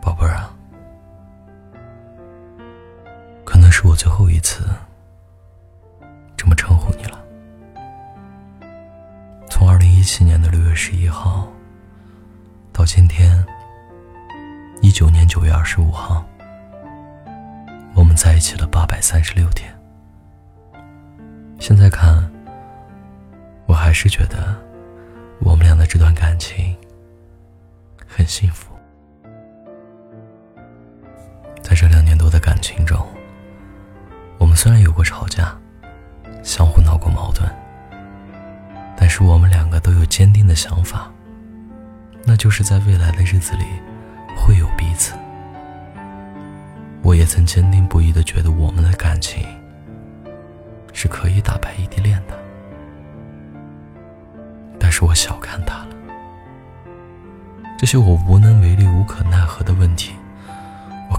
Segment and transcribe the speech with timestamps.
[0.00, 0.54] 宝贝儿啊，
[3.44, 4.64] 可能是我最后一次
[6.36, 7.18] 这么称呼你了。
[9.48, 11.46] 从二零一七年的六月十一号
[12.72, 13.44] 到今天
[14.80, 16.24] 一九年九月二十五号，
[17.94, 19.70] 我们在一起了八百三十六天。
[21.58, 22.30] 现在看，
[23.66, 24.56] 我还是觉得
[25.40, 26.74] 我们俩的这段感情
[28.06, 28.69] 很幸福。
[31.80, 33.02] 这两年多的感情中，
[34.36, 35.56] 我们虽然有过吵架，
[36.42, 37.50] 相互闹过矛盾，
[38.94, 41.10] 但是我们两个都有坚定的想法，
[42.22, 43.64] 那就是在未来的日子里
[44.36, 45.14] 会有彼此。
[47.00, 49.42] 我也曾坚定不移的觉得我们的感情
[50.92, 52.38] 是可以打败异地恋的，
[54.78, 55.88] 但是我小看他了。
[57.78, 60.12] 这些我无能为力、无可奈何的问题。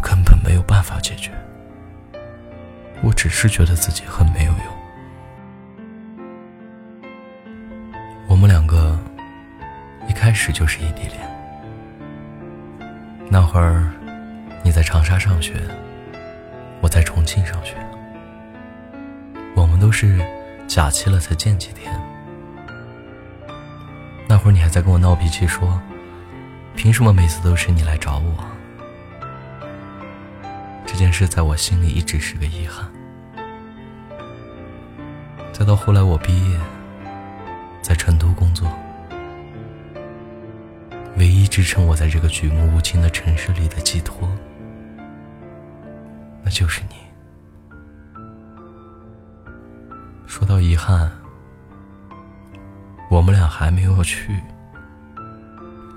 [0.01, 1.31] 根本没有办法解决，
[3.03, 4.65] 我只是觉得自己很没有用。
[8.27, 8.97] 我们两个
[10.07, 11.19] 一开始就是异地恋，
[13.29, 13.91] 那会儿
[14.63, 15.61] 你在长沙上学，
[16.81, 17.75] 我在重庆上学，
[19.55, 20.19] 我们都是
[20.67, 21.93] 假期了才见几天。
[24.27, 25.79] 那会儿你还在跟我闹脾气，说
[26.75, 28.43] 凭什么每次都是你来找我？
[31.01, 32.87] 这件事在我心里一直是个遗憾。
[35.51, 36.59] 再到后来我毕业，
[37.81, 38.71] 在成都工作，
[41.17, 44.29] 唯一支撑我在这个举目无亲的城市里的寄托，
[46.43, 46.95] 那就是你。
[50.27, 51.11] 说到遗憾，
[53.09, 54.39] 我们俩还没有去，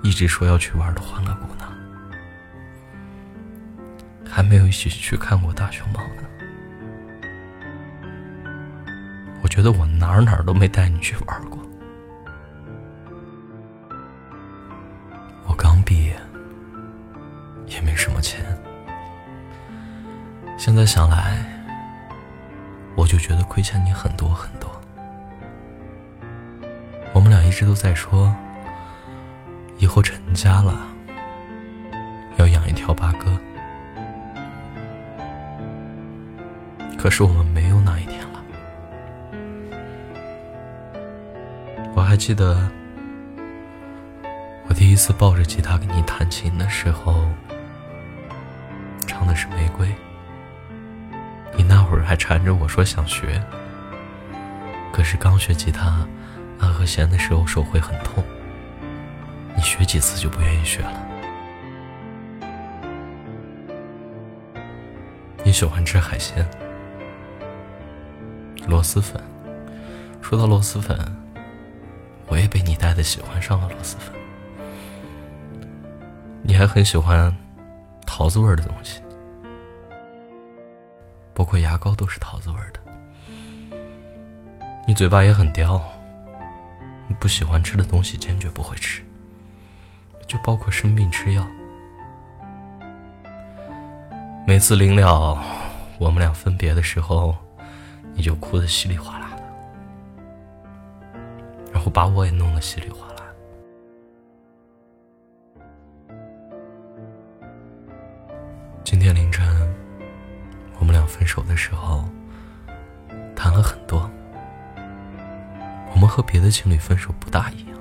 [0.01, 1.74] 一直说要去玩的欢乐谷呢。
[4.35, 6.23] 还没有一起去看过大熊猫呢。
[9.41, 11.57] 我觉得我哪儿哪儿都没带你去玩过。
[15.47, 16.13] 我刚毕业，
[17.67, 18.45] 也没什么钱。
[20.57, 21.37] 现在想来，
[22.97, 24.69] 我就觉得亏欠你很多很多。
[27.13, 28.35] 我们俩一直都在说，
[29.77, 30.77] 以后成家了，
[32.35, 33.39] 要养一条八哥。
[36.97, 38.43] 可是我们没有那一天了。
[41.95, 42.69] 我还记得，
[44.67, 47.29] 我第一次抱着吉他给你弹琴的时候，
[49.05, 49.87] 唱的是《玫瑰》。
[51.55, 53.41] 你那会儿还缠着我说想学，
[54.91, 56.05] 可是刚学吉他
[56.59, 58.23] 按和弦的时候手会很痛，
[59.55, 61.01] 你学几次就不愿意学了。
[65.43, 66.45] 你喜欢吃海鲜。
[68.67, 69.21] 螺蛳粉，
[70.21, 70.97] 说到螺蛳粉，
[72.27, 74.13] 我也被你带的喜欢上了螺蛳粉。
[76.41, 77.35] 你还很喜欢
[78.05, 79.01] 桃子味的东西，
[81.33, 83.77] 包括牙膏都是桃子味的。
[84.87, 85.79] 你嘴巴也很刁，
[87.19, 89.03] 不喜欢吃的东西坚决不会吃，
[90.25, 91.45] 就包括生病吃药。
[94.47, 95.39] 每次临了
[95.99, 97.35] 我们俩分别的时候。
[98.15, 99.43] 你就哭得稀里哗啦的，
[101.73, 103.15] 然后把我也弄得稀里哗啦。
[108.85, 109.45] 今天凌晨，
[110.79, 112.05] 我们俩分手的时候，
[113.35, 114.09] 谈了很多。
[115.93, 117.77] 我们和别的情侣分手不大一样，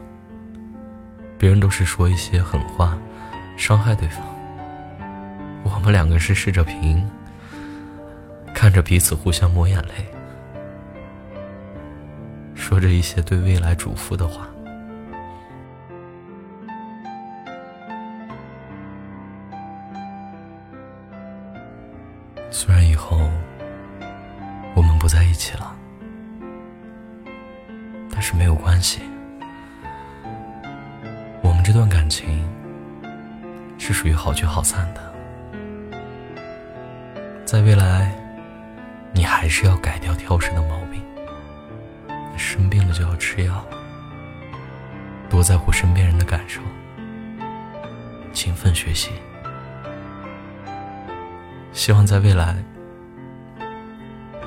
[1.39, 2.99] 别人都是说一些狠话，
[3.57, 4.21] 伤害对方。
[5.63, 7.09] 我们两个是视着平，
[8.53, 10.07] 看着彼此互相抹眼泪。
[12.75, 14.49] 说着一些对未来嘱咐的话。
[22.51, 23.17] 虽然以后
[24.75, 25.73] 我们不在一起了，
[28.11, 29.03] 但是没有关系。
[31.43, 32.45] 我们这段感情
[33.79, 35.15] 是属于好聚好散的。
[37.45, 38.13] 在未来，
[39.13, 41.01] 你还是要改掉挑食的毛病。
[42.55, 43.67] 生病了就要吃药，
[45.29, 46.61] 多在乎身边人的感受，
[48.33, 49.11] 勤奋学习。
[51.73, 52.55] 希望在未来，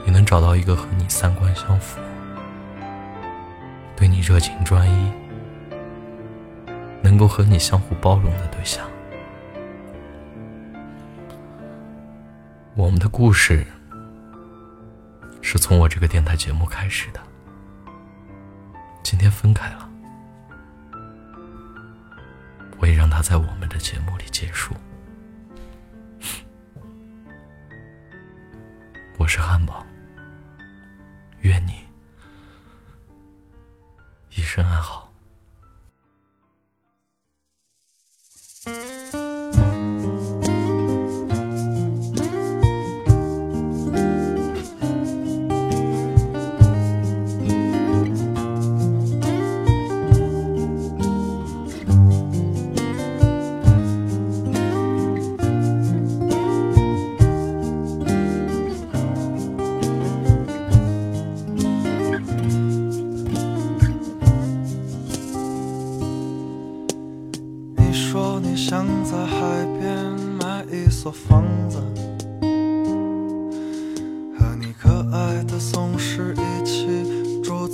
[0.06, 2.00] 你能找到一个和你三观相符、
[3.94, 5.12] 对你热情专一、
[7.02, 8.90] 能够和你相互包容的对象。
[12.74, 13.68] 我们的故事
[15.42, 17.20] 是从我这个电台节目开始的，
[19.10, 19.90] 今天分开了，
[22.78, 24.76] 我也让他在我们的节目里结束。
[29.18, 29.88] 我是汉堡，
[31.40, 31.88] 愿你
[34.32, 35.10] 一生安好。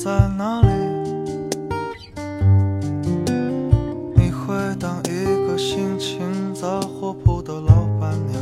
[0.03, 0.67] 在哪里。
[4.17, 8.37] 你会当一个心情杂货铺的老板娘，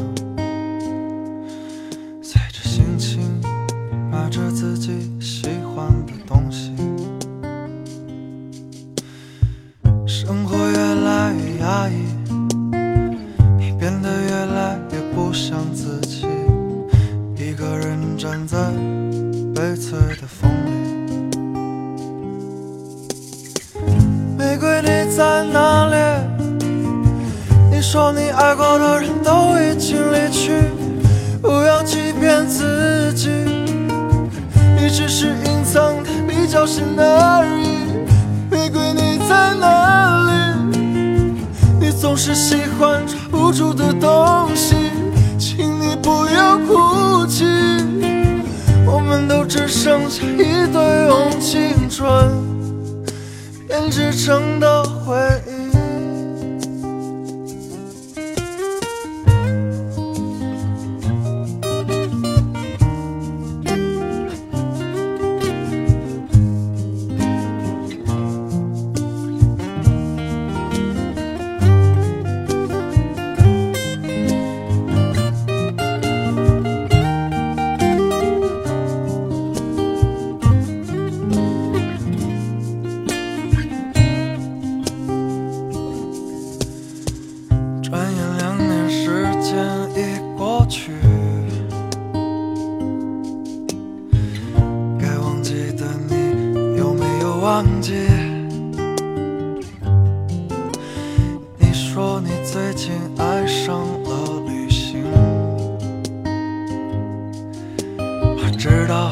[2.23, 3.39] 随着心情
[4.09, 6.73] 买着自己喜欢的东西。
[10.07, 10.40] 生
[34.91, 37.87] 只是隐藏的比较深而已。
[38.51, 40.31] 玫瑰，你在哪里？
[41.79, 43.01] 你总是喜欢。
[43.31, 44.75] 不住的东西，
[45.39, 47.45] 请你不要哭泣。
[48.85, 52.29] 我们都只剩下一堆用青春
[53.67, 55.15] 编织成的回
[55.47, 55.50] 忆。
[87.91, 89.51] 转眼两年时间
[89.97, 90.93] 已过去
[94.97, 97.95] 该忘记的你有没有忘记？
[101.57, 105.03] 你说你最近爱上了旅行？
[107.97, 109.11] 我知道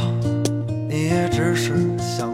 [0.87, 2.33] 你也只是想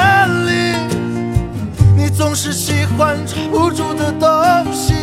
[3.01, 4.29] 欢抓不住的东
[4.71, 4.93] 西，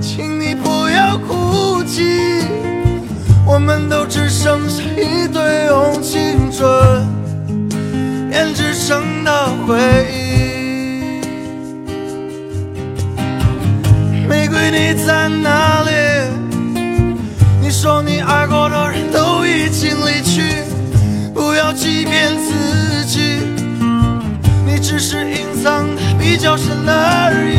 [0.00, 2.02] 请你不要哭泣，
[3.46, 7.06] 我们都只剩下一堆用青春。
[8.30, 9.76] 编织成的回
[10.10, 11.20] 忆，
[14.26, 15.90] 玫瑰你在哪里？
[17.60, 20.64] 你说你爱过的人都已经离去，
[21.34, 23.36] 不要欺骗自己，
[24.64, 25.43] 你只是隐藏的
[26.24, 27.58] 比较深而已。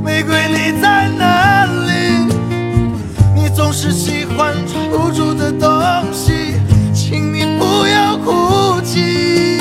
[0.00, 2.32] 玫瑰你在哪里？
[3.34, 5.68] 你总是喜欢抓不住的东
[6.12, 6.54] 西，
[6.94, 9.60] 请你不要哭泣。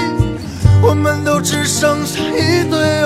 [0.79, 3.00] 我们都只剩下一堆。